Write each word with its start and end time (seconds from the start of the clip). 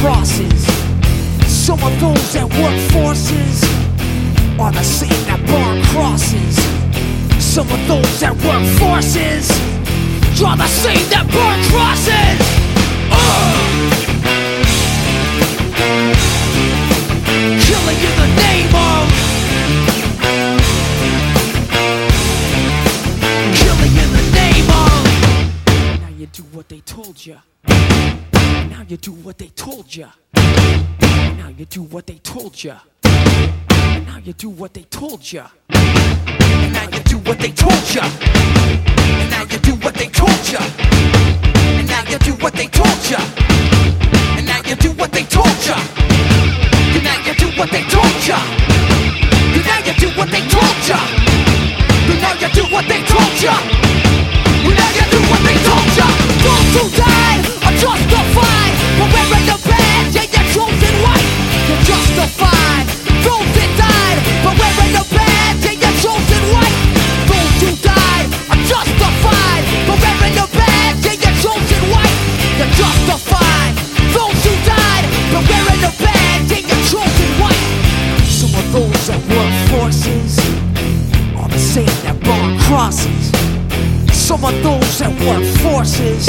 Crosses. 0.00 0.64
Some 1.46 1.82
of 1.84 1.92
those 2.00 2.32
that 2.32 2.48
work 2.56 2.78
forces 2.90 3.62
are 4.58 4.72
the 4.72 4.82
same 4.82 5.20
that 5.28 5.40
burn 5.46 5.82
crosses. 5.92 6.56
Some 7.38 7.68
of 7.70 7.80
those 7.86 8.20
that 8.20 8.34
work 8.48 8.64
forces 8.80 9.48
draw 10.38 10.56
the 10.56 10.66
same 10.66 11.04
that 11.12 11.28
burn 11.28 11.60
crosses. 11.68 12.40
Ugh! 13.12 13.56
Killing 17.66 18.00
in 18.08 18.14
the 18.22 18.30
name 18.40 18.72
of 18.88 19.04
Killing 23.60 23.94
in 24.02 24.10
the 24.18 24.26
name 24.40 24.68
of 24.82 26.00
Now 26.00 26.12
you 26.16 26.26
do 26.26 26.42
what 26.54 26.68
they 26.70 26.80
told 26.80 27.26
you. 27.26 27.36
Now 28.70 28.84
you 28.88 28.96
do 28.96 29.12
what 29.12 29.38
they 29.38 29.48
told 29.48 29.94
you. 29.94 30.06
Now 30.34 31.48
you 31.56 31.64
do 31.66 31.82
what 31.82 32.06
they 32.06 32.18
told 32.18 32.62
you. 32.62 32.74
Now 33.04 34.18
you 34.24 34.32
do 34.32 34.48
what 34.50 34.74
they 34.74 34.82
told 34.84 35.32
you. 35.32 35.44
Now 35.70 36.88
you 36.92 37.00
do 37.04 37.18
what 37.18 37.38
they 37.38 37.50
told 37.52 37.94
you. 37.94 38.02
Now 39.30 39.42
you 39.50 39.58
do 39.58 39.74
what 39.76 39.94
they 39.94 40.08
told 40.08 40.48
you. 40.48 40.58
And 40.58 41.88
now 41.88 42.02
you 42.10 42.18
do 42.18 42.32
what 42.42 42.52
they 42.54 42.66
told 42.66 43.10
you. 43.10 43.18
And 44.38 44.46
now 44.46 44.60
you 44.68 44.76
do 44.76 44.90
what 44.92 45.12
they 45.12 45.24
told 45.24 45.60
you. 45.60 45.66
And 46.92 47.04
now 47.04 47.18
you 47.24 47.34
do 47.34 47.48
what 47.58 47.70
they 47.70 47.82
told 47.82 48.16
you. 48.26 48.34
And 49.54 49.64
now 49.64 49.78
you 49.86 49.94
do 49.94 50.08
what 50.18 50.28
they 50.30 50.42
told 50.48 50.80
you. 50.88 50.98
And 52.10 52.20
now 52.22 52.34
you 52.40 52.48
do 52.54 52.64
what 52.72 52.86
they 52.88 53.02
told 53.04 53.34
you. 53.42 53.54
And 54.66 54.76
now 54.76 54.90
you 54.98 55.04
do 55.10 55.20
what 55.30 55.42
they 55.44 55.56
told 55.66 55.90
you. 55.98 56.08
Those 56.44 56.72
who 56.74 56.82
died 56.96 57.44
justified 57.80 58.74
wearing 59.00 59.46
the 59.48 59.56
chosen 60.52 60.94
white. 61.00 61.28
You're 61.64 61.84
justified. 61.88 62.84
Those 63.24 63.48
died 63.80 64.18
wearing 64.44 64.92
the 65.80 65.92
chosen 66.04 66.44
white. 66.52 66.76
Those 67.24 67.56
who 67.64 67.70
died 67.80 68.26
are 68.52 68.60
justified 68.68 69.64
wearing 69.88 70.34
the 70.36 71.32
chosen 71.40 71.82
white. 71.88 72.16
You're 72.60 72.74
justified. 72.76 73.72
Those 74.12 74.40
who 74.44 74.52
died 74.68 75.04
wearing 75.48 75.80
the 75.80 75.92
chosen 76.92 77.30
white. 77.40 77.64
Some 78.28 78.52
of 78.60 78.66
those 78.76 79.06
that 79.08 79.20
work 79.32 79.54
forces 79.72 80.36
are 81.40 81.48
the 81.48 81.58
same 81.58 81.96
that 82.04 82.20
burn 82.20 82.58
crosses. 82.68 83.32
Some 84.12 84.44
of 84.44 84.52
those 84.62 84.98
that 84.98 85.12
work 85.24 85.44
forces 85.64 86.28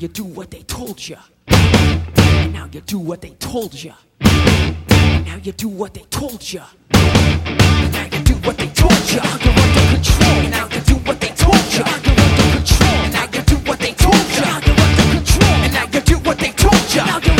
you 0.00 0.08
do 0.08 0.24
what 0.24 0.50
they 0.50 0.62
told 0.62 1.06
you. 1.06 1.16
And 1.48 2.54
now 2.54 2.66
you 2.72 2.80
do 2.80 2.98
what 2.98 3.20
they 3.20 3.30
told 3.38 3.74
you. 3.74 3.92
And 4.20 5.26
now 5.26 5.36
you 5.42 5.52
do 5.52 5.68
what 5.68 5.92
they 5.92 6.04
told 6.08 6.52
you. 6.52 6.62
And 6.94 7.92
now 7.92 8.04
you 8.04 8.22
do 8.24 8.34
what 8.46 8.56
they 8.56 8.68
told 8.68 9.12
you. 9.12 9.20
Now 9.20 9.36
you're 9.44 9.52
under 9.52 9.94
control. 9.94 10.30
And 10.30 10.50
now 10.52 10.68
you 10.68 10.80
do 10.80 10.94
what 10.94 11.20
they 11.20 11.28
told 11.28 11.72
you. 11.74 11.84
Now 11.84 12.00
you're 12.02 12.18
under 12.18 12.56
control. 12.56 12.88
And 12.88 13.12
now 13.12 13.24
you 13.24 13.42
do 13.42 13.56
what 13.56 13.78
they 13.78 13.92
told 13.92 14.14
you. 14.14 14.40
Now 14.40 14.60
you're 14.64 14.80
under 14.80 15.18
control. 15.18 15.52
And 15.64 15.72
now 15.74 15.84
you 15.92 16.00
do 16.00 16.18
what 16.20 16.38
they 16.38 16.52
told 16.52 16.94
you. 16.94 17.39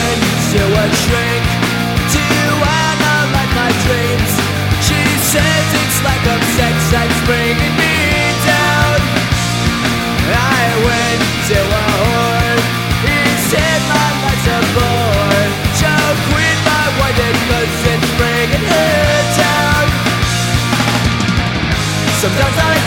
to 0.51 0.59
a 0.59 0.85
shrink 0.91 1.43
to 2.11 2.19
analyze 2.19 3.51
my 3.55 3.71
dreams. 3.87 4.31
She 4.83 4.99
says 5.31 5.65
it's 5.79 5.97
sex 6.59 6.75
that's 6.91 7.19
bringing 7.23 7.75
me 7.79 7.95
down. 8.43 8.99
I 10.27 10.63
went 10.83 11.23
to 11.47 11.55
a 11.55 11.83
whore. 12.03 12.59
He 12.99 13.19
said 13.47 13.79
my 13.95 14.07
life's 14.27 14.47
a 14.51 14.59
bore. 14.75 15.47
Quit 16.27 16.57
my 16.67 16.87
cause 17.47 17.79
it's 17.87 18.11
bringing 18.19 18.65
her 18.75 19.15
down. 19.39 19.87
Sometimes 22.19 22.57
I 22.59 22.80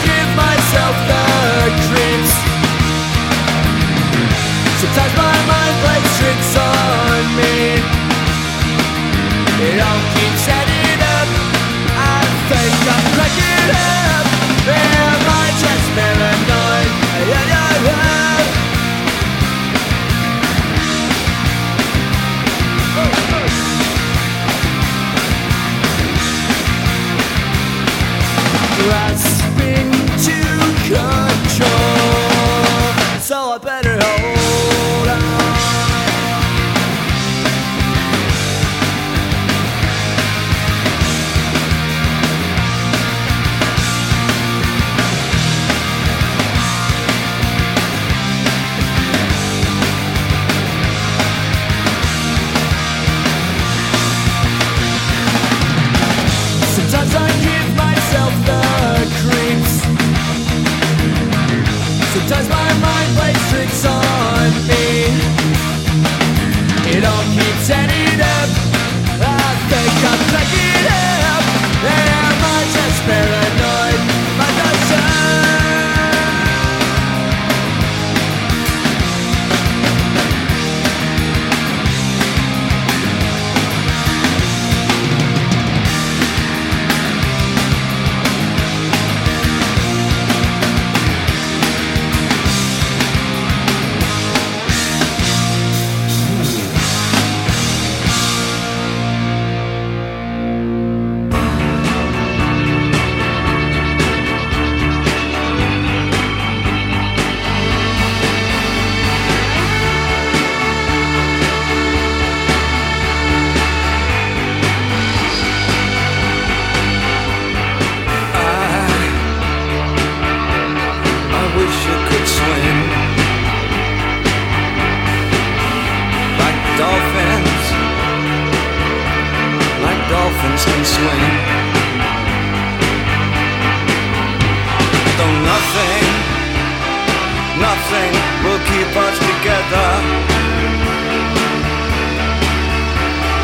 will 138.55 138.65
keep 138.65 138.95
us 138.95 139.17
together. 139.19 139.87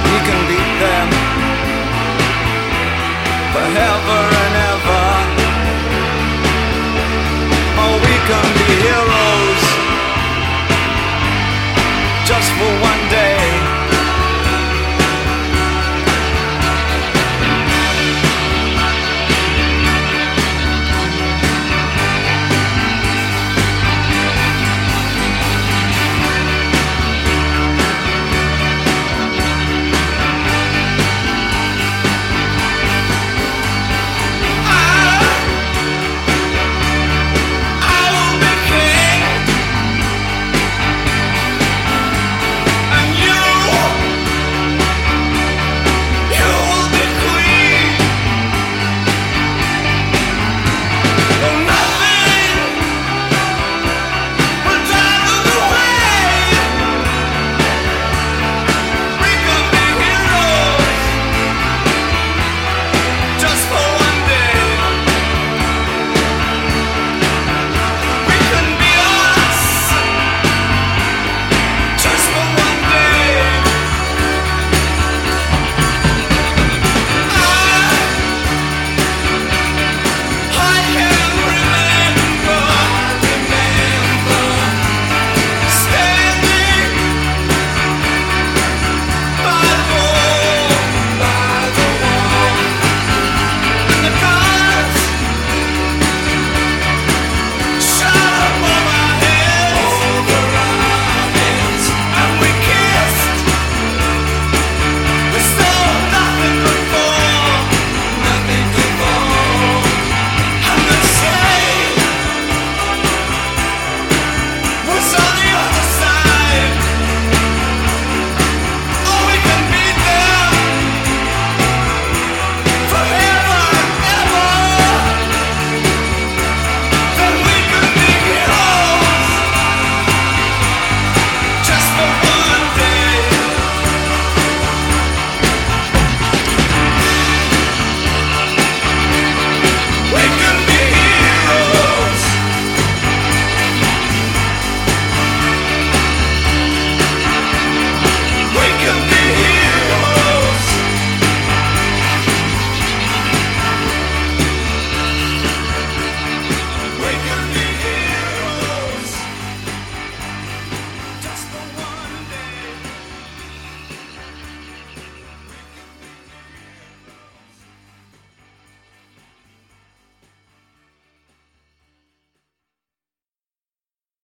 We 0.08 0.18
can 0.28 0.42
beat 0.50 0.72
them 0.84 1.08
forever 3.54 4.20
and 4.44 4.54
ever. 4.72 5.06
Oh, 7.84 7.96
we 8.08 8.16
can 8.30 8.48
be 8.60 8.70
heroes 8.86 9.64
just 12.30 12.50
for 12.58 12.72
one 12.90 13.04
day. 13.10 13.41